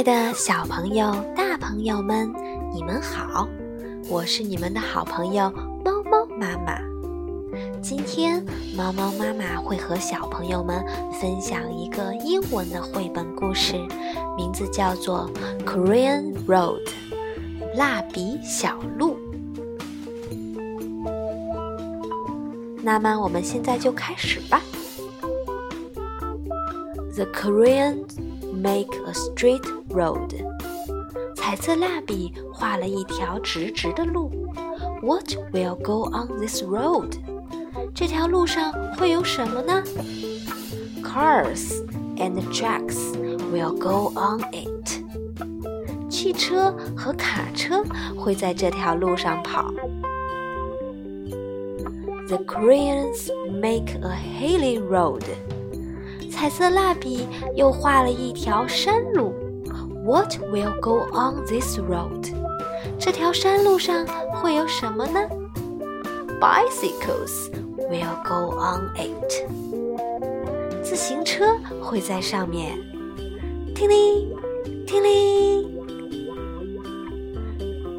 [0.00, 2.32] 爱的小朋友、大朋友们，
[2.72, 3.46] 你们好！
[4.08, 5.52] 我是你们的好朋友
[5.84, 6.80] 猫猫妈妈。
[7.82, 8.42] 今天，
[8.74, 10.82] 猫猫妈妈会和小朋友们
[11.20, 13.74] 分享一个英文的绘本故事，
[14.38, 15.30] 名字叫做
[15.66, 16.82] 《Korean Road》
[17.76, 19.18] （蜡笔小路）。
[22.82, 24.62] 那么，我们现在就开始吧。
[27.14, 28.06] The Koreans
[28.50, 30.35] make a straight road.
[31.35, 34.31] 彩色蜡笔画了一条直直的路。
[35.01, 37.11] What will go on this road?
[37.93, 39.83] 这条路上会有什么呢？
[41.03, 41.83] Cars
[42.17, 43.13] and trucks
[43.51, 44.99] will go on it.
[46.09, 47.83] 汽车和卡车
[48.17, 49.71] 会在这条路上跑。
[52.27, 55.23] The Koreans make a hilly road.
[56.31, 59.33] 彩色蜡笔又画了一条山路。
[60.09, 62.33] What will go on this road？
[62.99, 65.19] 这条山路上会有什么呢？
[66.39, 69.49] Bicycles will go on it。
[70.83, 72.77] 自行车会在上面。
[73.73, 74.35] 叮铃，
[74.85, 75.71] 叮铃。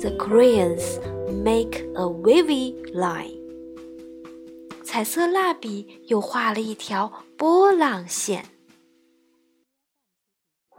[0.00, 3.40] The Koreans make a wavy line。
[4.82, 8.44] 彩色蜡笔又画了一条波浪线。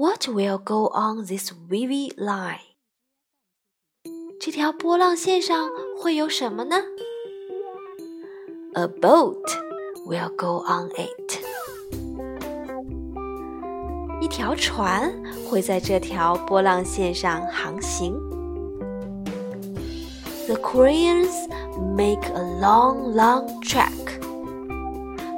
[0.00, 2.60] What will go on this wavy line？
[4.38, 5.68] 这条波浪线上
[6.00, 6.76] 会有什么呢
[8.74, 9.42] ？A boat
[10.06, 11.40] will go on it。
[14.20, 15.12] 一条船
[15.50, 18.16] 会在这条波浪线上航行。
[20.46, 21.48] The Koreans
[21.96, 23.90] make a long, long track.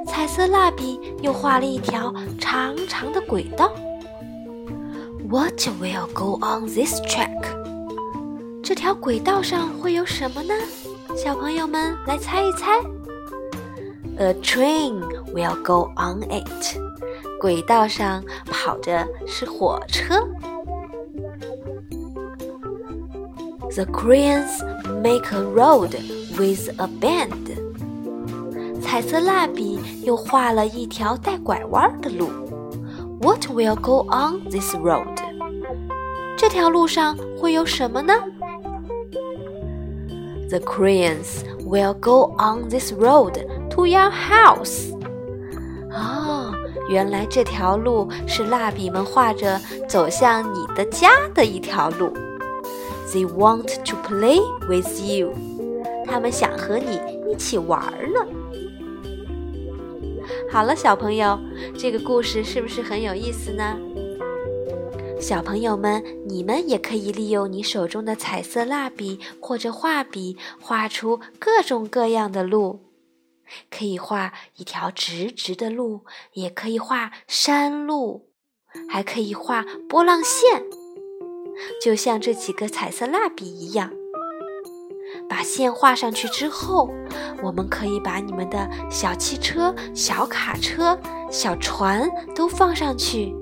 [0.05, 3.73] 彩色蜡笔又画了一条长长的轨道。
[5.30, 7.30] What will go on this track？
[8.62, 10.54] 这条轨道上会有什么呢？
[11.16, 12.80] 小朋友们来猜一猜。
[14.18, 15.02] A train
[15.34, 16.78] will go on it。
[17.40, 20.26] 轨道上跑着是火车。
[23.74, 24.64] The Koreans
[25.02, 25.96] make a road
[26.38, 27.56] with a bend.
[28.80, 32.30] 彩色蜡笔又画了一条带拐弯的路。
[33.20, 35.19] What will go on this road？
[36.41, 38.15] 这条路上会有什么呢
[40.49, 44.91] ？The crayons will go on this road to your house。
[45.91, 46.51] 哦，
[46.89, 52.11] 原来这条路是蜡笔们画着走向你的家的一条路。
[53.11, 55.35] They want to play with you。
[56.07, 56.99] 他们想和你
[57.31, 57.79] 一起玩
[58.11, 58.19] 呢。
[60.51, 61.39] 好了，小朋友，
[61.77, 63.77] 这个故事是不是很有意思呢？
[65.21, 72.79] 小朋友们，你们也可以利用你手中的彩色蜡笔或者画笔，画出各种各样的路。
[73.69, 76.01] 可以画一条直直的路，
[76.33, 78.31] 也可以画山路，
[78.89, 80.63] 还可以画波浪线，
[81.83, 83.91] 就像这几个彩色蜡笔一样。
[85.29, 86.89] 把线画上去之后，
[87.43, 90.99] 我们可以把你们的小汽车、小卡车、
[91.29, 93.35] 小船都放上去。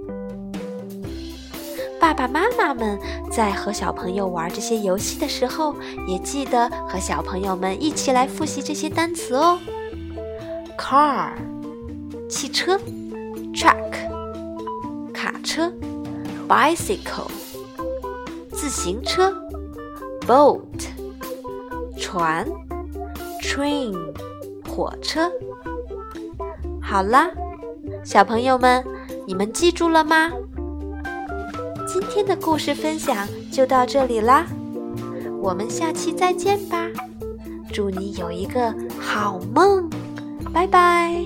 [1.99, 2.97] 爸爸妈妈们
[3.29, 5.75] 在和小朋友玩这些游戏的时候，
[6.07, 9.59] 也记得和小朋友们一起来复习这些单词哦。
[10.77, 11.31] Car，
[12.29, 12.79] 汽车
[13.53, 13.91] ；truck，
[15.13, 15.71] 卡车
[16.47, 17.29] ；bicycle，
[18.51, 19.35] 自行车
[20.25, 20.61] ；boat。
[21.99, 22.47] 船
[23.43, 23.93] ，train，
[24.67, 25.29] 火车。
[26.81, 27.29] 好啦，
[28.05, 28.83] 小朋友们，
[29.27, 30.31] 你们记住了吗？
[31.91, 34.45] 今天的故事分享就到这里啦，
[35.41, 36.88] 我们下期再见吧。
[37.73, 39.89] 祝你有一个好梦，
[40.53, 41.25] 拜拜。